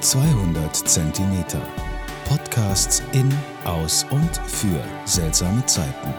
200 0.00 0.76
Zentimeter. 0.76 1.60
Podcasts 2.28 3.02
in, 3.12 3.32
aus 3.64 4.04
und 4.10 4.36
für 4.46 4.80
seltsame 5.06 5.64
Zeiten. 5.64 6.14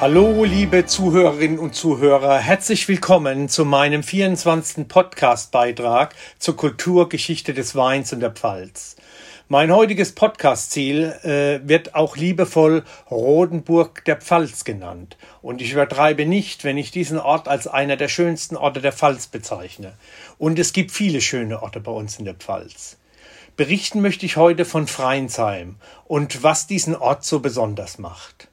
Hallo, 0.00 0.44
liebe 0.44 0.84
Zuhörerinnen 0.84 1.58
und 1.58 1.74
Zuhörer, 1.74 2.38
herzlich 2.38 2.86
willkommen 2.88 3.48
zu 3.48 3.64
meinem 3.64 4.02
24. 4.02 4.86
Podcast-Beitrag 4.86 6.14
zur 6.38 6.56
Kulturgeschichte 6.56 7.54
des 7.54 7.74
Weins 7.74 8.12
und 8.12 8.20
der 8.20 8.32
Pfalz. 8.32 8.96
Mein 9.52 9.70
heutiges 9.70 10.12
Podcast-Ziel 10.12 11.14
äh, 11.24 11.68
wird 11.68 11.94
auch 11.94 12.16
liebevoll 12.16 12.84
Rodenburg 13.10 14.02
der 14.06 14.16
Pfalz 14.16 14.64
genannt. 14.64 15.18
Und 15.42 15.60
ich 15.60 15.74
übertreibe 15.74 16.24
nicht, 16.24 16.64
wenn 16.64 16.78
ich 16.78 16.90
diesen 16.90 17.18
Ort 17.18 17.48
als 17.48 17.66
einer 17.66 17.98
der 17.98 18.08
schönsten 18.08 18.56
Orte 18.56 18.80
der 18.80 18.92
Pfalz 18.92 19.26
bezeichne. 19.26 19.92
Und 20.38 20.58
es 20.58 20.72
gibt 20.72 20.90
viele 20.90 21.20
schöne 21.20 21.62
Orte 21.62 21.80
bei 21.80 21.92
uns 21.92 22.18
in 22.18 22.24
der 22.24 22.32
Pfalz. 22.32 22.96
Berichten 23.54 24.00
möchte 24.00 24.24
ich 24.24 24.38
heute 24.38 24.64
von 24.64 24.86
Freinsheim 24.86 25.76
und 26.06 26.42
was 26.42 26.66
diesen 26.66 26.96
Ort 26.96 27.22
so 27.26 27.40
besonders 27.40 27.98
macht. 27.98 28.48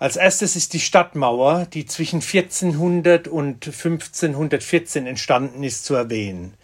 Als 0.00 0.14
erstes 0.14 0.54
ist 0.54 0.74
die 0.74 0.80
Stadtmauer, 0.80 1.66
die 1.72 1.84
zwischen 1.84 2.20
1400 2.20 3.26
und 3.26 3.66
1514 3.66 5.08
entstanden 5.08 5.64
ist, 5.64 5.84
zu 5.84 5.96
erwähnen. 5.96 6.54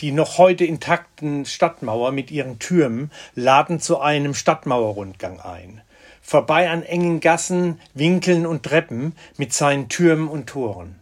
Die 0.00 0.12
noch 0.12 0.36
heute 0.36 0.66
intakten 0.66 1.46
Stadtmauer 1.46 2.12
mit 2.12 2.30
ihren 2.30 2.58
Türmen 2.58 3.10
laden 3.34 3.80
zu 3.80 4.00
einem 4.00 4.34
Stadtmauerrundgang 4.34 5.40
ein. 5.40 5.80
Vorbei 6.20 6.68
an 6.68 6.82
engen 6.82 7.20
Gassen, 7.20 7.80
Winkeln 7.94 8.44
und 8.44 8.62
Treppen 8.62 9.16
mit 9.38 9.54
seinen 9.54 9.88
Türmen 9.88 10.28
und 10.28 10.50
Toren. 10.50 10.96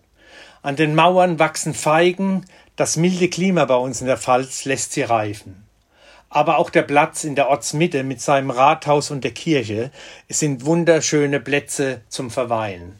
An 0.62 0.76
den 0.76 0.94
Mauern 0.94 1.40
wachsen 1.40 1.74
Feigen, 1.74 2.44
das 2.76 2.96
milde 2.96 3.28
Klima 3.28 3.64
bei 3.64 3.74
uns 3.74 4.00
in 4.00 4.06
der 4.06 4.16
Pfalz 4.16 4.64
lässt 4.64 4.92
sie 4.92 5.02
reifen 5.02 5.66
aber 6.30 6.58
auch 6.58 6.70
der 6.70 6.82
Platz 6.82 7.24
in 7.24 7.34
der 7.34 7.48
Ortsmitte 7.48 8.04
mit 8.04 8.20
seinem 8.20 8.50
Rathaus 8.50 9.10
und 9.10 9.24
der 9.24 9.32
Kirche 9.32 9.90
sind 10.28 10.64
wunderschöne 10.64 11.40
Plätze 11.40 12.00
zum 12.08 12.30
Verweilen. 12.30 12.96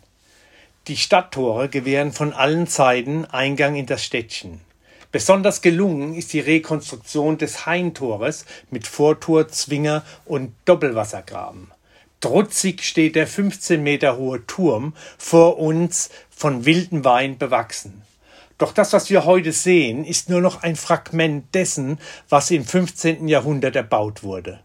Die 0.89 0.97
Stadttore 0.97 1.69
gewähren 1.69 2.13
von 2.13 2.33
allen 2.33 2.67
Seiten 2.67 3.25
Eingang 3.27 3.77
in 3.77 3.87
das 3.87 4.05
Städtchen. 4.05 4.61
Besonders 5.13 5.63
gelungen 5.63 6.15
ist 6.15 6.33
die 6.33 6.41
Rekonstruktion 6.41 7.39
des 7.39 7.67
Haintores 7.67 8.45
mit 8.71 8.87
Vortor, 8.87 9.49
Zwinger 9.49 10.05
und 10.25 10.53
Doppelwassergraben. 10.65 11.71
Trutzig 12.21 12.83
steht 12.83 13.17
der 13.17 13.27
15 13.27 13.83
Meter 13.83 14.17
hohe 14.17 14.47
Turm 14.47 14.95
vor 15.19 15.59
uns 15.59 16.11
von 16.31 16.65
wildem 16.65 17.05
Wein 17.05 17.39
bewachsen. 17.39 18.03
Doch 18.61 18.73
das, 18.73 18.93
was 18.93 19.09
wir 19.09 19.25
heute 19.25 19.53
sehen, 19.53 20.05
ist 20.05 20.29
nur 20.29 20.43
noch 20.43 20.63
ein 20.63 20.77
Fragment 20.77 21.55
dessen, 21.55 21.99
was 22.29 22.51
im 22.51 22.67
15. 22.67 23.27
Jahrhundert 23.27 23.75
erbaut 23.75 24.23
wurde. 24.23 24.61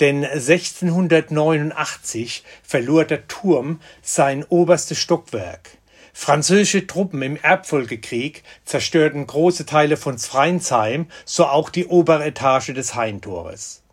Denn 0.00 0.24
1689 0.24 2.42
verlor 2.64 3.04
der 3.04 3.28
Turm 3.28 3.80
sein 4.02 4.44
oberstes 4.48 4.98
Stockwerk. 4.98 5.70
Französische 6.12 6.88
Truppen 6.88 7.22
im 7.22 7.36
Erbfolgekrieg 7.36 8.42
zerstörten 8.64 9.24
große 9.24 9.66
Teile 9.66 9.96
von 9.96 10.18
Freinsheim, 10.18 11.06
so 11.24 11.46
auch 11.46 11.70
die 11.70 11.86
obere 11.86 12.24
Etage 12.24 12.74
des 12.74 12.96
Haintores. 12.96 13.84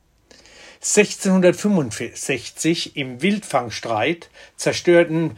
1665 0.81 2.97
im 2.97 3.21
Wildfangstreit 3.21 4.31
zerstörten 4.55 5.37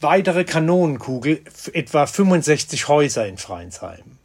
weitere 0.00 0.44
Kanonenkugel 0.44 1.42
etwa 1.72 2.06
65 2.06 2.88
Häuser 2.88 3.26
in 3.26 3.38
Freinsheim. 3.38 4.18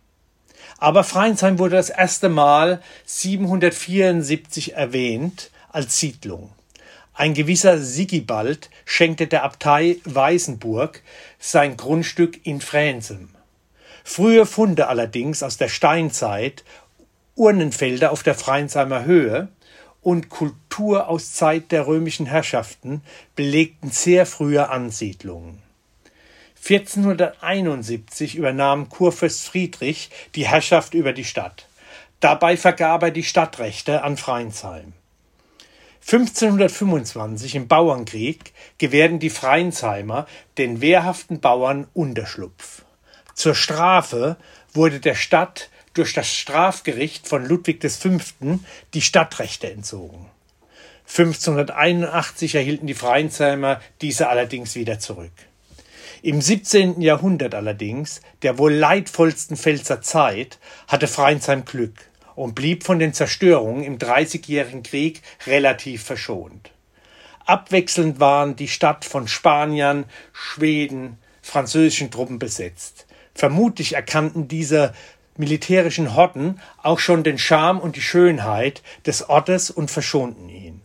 Aber 0.77 1.03
Freinsheim 1.03 1.59
wurde 1.59 1.75
das 1.75 1.89
erste 1.89 2.27
Mal 2.27 2.81
774 3.05 4.73
erwähnt 4.73 5.51
als 5.69 5.99
Siedlung. 5.99 6.51
Ein 7.13 7.33
gewisser 7.33 7.77
Sigibald 7.77 8.69
schenkte 8.85 9.27
der 9.27 9.43
Abtei 9.43 9.97
Weißenburg 10.05 11.03
sein 11.39 11.77
Grundstück 11.77 12.45
in 12.45 12.61
Fränzem. 12.61 13.29
Frühe 14.03 14.45
Funde 14.45 14.87
allerdings 14.87 15.43
aus 15.43 15.57
der 15.57 15.67
Steinzeit, 15.67 16.63
Urnenfelder 17.35 18.11
auf 18.11 18.23
der 18.23 18.35
Freinsheimer 18.35 19.05
Höhe 19.05 19.49
und 20.01 20.29
Kultur 20.29 21.07
aus 21.07 21.33
Zeit 21.33 21.71
der 21.71 21.85
römischen 21.85 22.25
Herrschaften 22.25 23.03
belegten 23.35 23.91
sehr 23.91 24.25
frühe 24.25 24.69
Ansiedlungen. 24.69 25.60
1471 26.63 28.35
übernahm 28.35 28.87
Kurfürst 28.89 29.47
Friedrich 29.47 30.11
die 30.35 30.47
Herrschaft 30.47 30.93
über 30.93 31.11
die 31.11 31.25
Stadt. 31.25 31.65
Dabei 32.19 32.55
vergab 32.55 33.01
er 33.01 33.11
die 33.11 33.23
Stadtrechte 33.23 34.03
an 34.03 34.15
Freinsheim. 34.15 34.93
1525 36.01 37.55
im 37.55 37.67
Bauernkrieg 37.67 38.53
gewährten 38.77 39.19
die 39.19 39.29
Freiensheimer 39.29 40.27
den 40.57 40.81
wehrhaften 40.81 41.39
Bauern 41.39 41.87
Unterschlupf. 41.93 42.83
Zur 43.33 43.55
Strafe 43.55 44.37
wurde 44.73 44.99
der 44.99 45.15
Stadt 45.15 45.69
durch 45.93 46.13
das 46.13 46.33
Strafgericht 46.33 47.27
von 47.27 47.45
Ludwig 47.45 47.83
V. 47.83 48.09
die 48.93 49.01
Stadtrechte 49.01 49.71
entzogen. 49.71 50.29
1581 51.07 52.55
erhielten 52.55 52.87
die 52.87 52.93
Freiensheimer 52.93 53.81
diese 54.01 54.29
allerdings 54.29 54.75
wieder 54.75 54.99
zurück. 54.99 55.31
Im 56.23 56.39
17. 56.39 57.01
Jahrhundert 57.01 57.55
allerdings, 57.55 58.21
der 58.43 58.59
wohl 58.59 58.73
leidvollsten 58.73 59.57
Pfälzer 59.57 60.01
Zeit, 60.01 60.59
hatte 60.87 61.07
Freinsheim 61.07 61.65
Glück 61.65 61.95
und 62.35 62.53
blieb 62.53 62.83
von 62.83 62.99
den 62.99 63.11
Zerstörungen 63.11 63.83
im 63.83 63.97
Dreißigjährigen 63.97 64.83
Krieg 64.83 65.23
relativ 65.47 66.03
verschont. 66.03 66.69
Abwechselnd 67.47 68.19
waren 68.19 68.55
die 68.55 68.67
Stadt 68.67 69.03
von 69.03 69.27
Spaniern, 69.27 70.05
Schweden, 70.31 71.17
französischen 71.41 72.11
Truppen 72.11 72.37
besetzt. 72.37 73.07
Vermutlich 73.33 73.93
erkannten 73.93 74.47
diese 74.47 74.93
militärischen 75.37 76.15
Horten 76.15 76.59
auch 76.83 76.99
schon 76.99 77.23
den 77.23 77.39
Charme 77.39 77.79
und 77.79 77.95
die 77.95 78.01
Schönheit 78.01 78.83
des 79.07 79.27
Ortes 79.27 79.71
und 79.71 79.89
verschonten 79.89 80.49
ihn. 80.49 80.81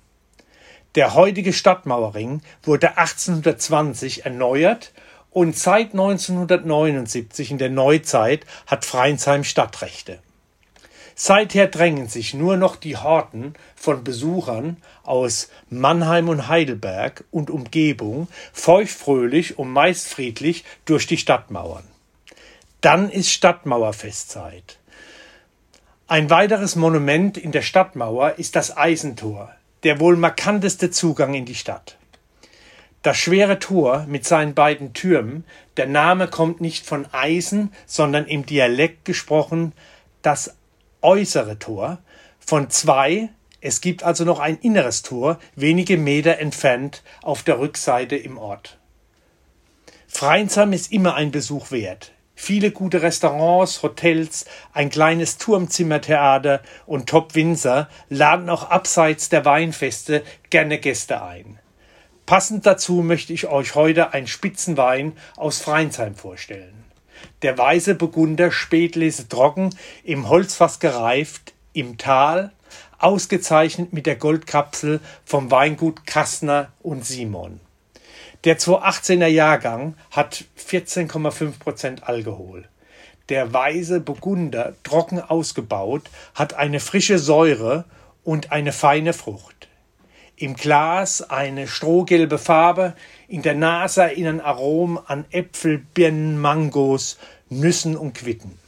Der 0.94 1.12
heutige 1.12 1.52
Stadtmauerring 1.52 2.40
wurde 2.62 2.96
1820 2.96 4.24
erneuert 4.24 4.94
und 5.36 5.54
seit 5.54 5.92
1979 5.92 7.50
in 7.50 7.58
der 7.58 7.68
Neuzeit 7.68 8.46
hat 8.66 8.86
Freinsheim 8.86 9.44
Stadtrechte. 9.44 10.18
Seither 11.14 11.66
drängen 11.66 12.08
sich 12.08 12.32
nur 12.32 12.56
noch 12.56 12.74
die 12.74 12.96
Horten 12.96 13.52
von 13.74 14.02
Besuchern 14.02 14.78
aus 15.02 15.50
Mannheim 15.68 16.30
und 16.30 16.48
Heidelberg 16.48 17.24
und 17.30 17.50
Umgebung 17.50 18.28
feuchtfröhlich 18.54 19.58
und 19.58 19.70
meist 19.70 20.08
friedlich 20.08 20.64
durch 20.86 21.06
die 21.06 21.18
Stadtmauern. 21.18 21.84
Dann 22.80 23.10
ist 23.10 23.30
Stadtmauerfestzeit. 23.30 24.78
Ein 26.06 26.30
weiteres 26.30 26.76
Monument 26.76 27.36
in 27.36 27.52
der 27.52 27.60
Stadtmauer 27.60 28.38
ist 28.38 28.56
das 28.56 28.74
Eisentor, 28.74 29.54
der 29.82 30.00
wohl 30.00 30.16
markanteste 30.16 30.90
Zugang 30.90 31.34
in 31.34 31.44
die 31.44 31.54
Stadt. 31.54 31.98
Das 33.06 33.18
schwere 33.18 33.60
Tor 33.60 34.04
mit 34.08 34.24
seinen 34.26 34.54
beiden 34.54 34.92
Türmen, 34.92 35.44
der 35.76 35.86
Name 35.86 36.26
kommt 36.26 36.60
nicht 36.60 36.84
von 36.84 37.06
Eisen, 37.12 37.72
sondern 37.86 38.26
im 38.26 38.46
Dialekt 38.46 39.04
gesprochen 39.04 39.74
das 40.22 40.56
äußere 41.02 41.56
Tor, 41.60 41.98
von 42.40 42.68
zwei, 42.68 43.28
es 43.60 43.80
gibt 43.80 44.02
also 44.02 44.24
noch 44.24 44.40
ein 44.40 44.58
inneres 44.58 45.02
Tor, 45.02 45.38
wenige 45.54 45.98
Meter 45.98 46.40
entfernt 46.40 47.04
auf 47.22 47.44
der 47.44 47.60
Rückseite 47.60 48.16
im 48.16 48.38
Ort. 48.38 48.76
Freinsheim 50.08 50.72
ist 50.72 50.90
immer 50.90 51.14
ein 51.14 51.30
Besuch 51.30 51.70
wert. 51.70 52.10
Viele 52.34 52.72
gute 52.72 53.02
Restaurants, 53.02 53.84
Hotels, 53.84 54.46
ein 54.72 54.90
kleines 54.90 55.38
Turmzimmertheater 55.38 56.60
und 56.86 57.08
Top 57.08 57.36
Winzer 57.36 57.88
laden 58.08 58.50
auch 58.50 58.68
abseits 58.68 59.28
der 59.28 59.44
Weinfeste 59.44 60.24
gerne 60.50 60.78
Gäste 60.80 61.22
ein. 61.22 61.60
Passend 62.26 62.66
dazu 62.66 63.02
möchte 63.02 63.32
ich 63.32 63.46
euch 63.46 63.76
heute 63.76 64.12
einen 64.12 64.26
Spitzenwein 64.26 65.12
aus 65.36 65.60
Freinsheim 65.60 66.16
vorstellen. 66.16 66.84
Der 67.42 67.56
weiße 67.56 67.94
Burgunder 67.94 68.50
Spätlese 68.50 69.28
trocken, 69.28 69.70
im 70.02 70.28
Holzfass 70.28 70.80
gereift, 70.80 71.54
im 71.72 71.98
Tal, 71.98 72.50
ausgezeichnet 72.98 73.92
mit 73.92 74.06
der 74.06 74.16
Goldkapsel 74.16 74.98
vom 75.24 75.52
Weingut 75.52 76.04
Kastner 76.04 76.72
und 76.82 77.06
Simon. 77.06 77.60
Der 78.42 78.58
218er 78.58 79.26
Jahrgang 79.26 79.94
hat 80.10 80.44
14,5 80.58 81.60
Prozent 81.60 82.08
Alkohol. 82.08 82.68
Der 83.28 83.52
weiße 83.52 84.00
Burgunder, 84.00 84.74
trocken 84.82 85.20
ausgebaut, 85.20 86.10
hat 86.34 86.54
eine 86.54 86.80
frische 86.80 87.20
Säure 87.20 87.84
und 88.24 88.50
eine 88.50 88.72
feine 88.72 89.12
Frucht. 89.12 89.55
Im 90.38 90.54
Glas 90.54 91.22
eine 91.22 91.66
strohgelbe 91.66 92.36
Farbe, 92.36 92.92
in 93.26 93.40
der 93.40 93.54
Nase 93.54 94.02
erinnern 94.02 94.42
Aromen 94.42 94.98
an 95.06 95.24
Äpfel, 95.30 95.78
Birnen, 95.78 96.38
Mangos, 96.38 97.16
Nüssen 97.48 97.96
und 97.96 98.12
Quitten. 98.12 98.58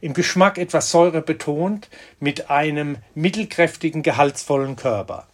Im 0.00 0.12
Geschmack 0.12 0.58
etwas 0.58 0.90
Säure 0.90 1.22
betont, 1.22 1.88
mit 2.18 2.50
einem 2.50 2.96
mittelkräftigen, 3.14 4.02
gehaltsvollen 4.02 4.74
Körper. 4.74 5.28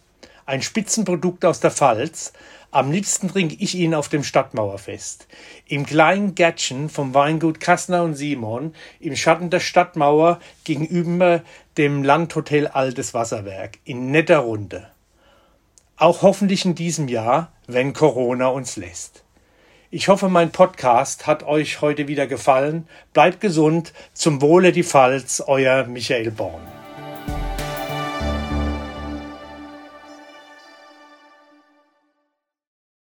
Ein 0.45 0.61
Spitzenprodukt 0.61 1.45
aus 1.45 1.61
der 1.61 1.71
Pfalz. 1.71 2.31
Am 2.69 2.91
liebsten 2.91 3.29
trinke 3.29 3.55
ich 3.57 3.73
ihn 3.73 3.95
auf 3.95 4.07
dem 4.07 4.23
Stadtmauerfest. 4.23 5.27
Im 5.65 5.87
kleinen 5.87 6.35
Gärtchen 6.35 6.89
vom 6.89 7.15
Weingut 7.15 7.59
Kassner 7.59 8.03
und 8.03 8.13
Simon, 8.13 8.75
im 8.99 9.15
Schatten 9.15 9.49
der 9.49 9.59
Stadtmauer 9.59 10.39
gegenüber 10.63 11.41
dem 11.77 12.03
Landhotel 12.03 12.67
Altes 12.67 13.15
Wasserwerk, 13.15 13.79
in 13.83 14.11
netter 14.11 14.37
Runde. 14.37 14.91
Auch 16.01 16.23
hoffentlich 16.23 16.65
in 16.65 16.73
diesem 16.73 17.07
Jahr, 17.07 17.51
wenn 17.67 17.93
Corona 17.93 18.47
uns 18.47 18.75
lässt. 18.75 19.23
Ich 19.91 20.07
hoffe, 20.07 20.29
mein 20.29 20.51
Podcast 20.51 21.27
hat 21.27 21.43
euch 21.43 21.81
heute 21.81 22.07
wieder 22.07 22.25
gefallen. 22.25 22.87
Bleibt 23.13 23.39
gesund. 23.39 23.93
Zum 24.11 24.41
Wohle 24.41 24.71
die 24.71 24.81
Pfalz, 24.83 25.43
euer 25.45 25.85
Michael 25.85 26.31
Born. 26.31 26.80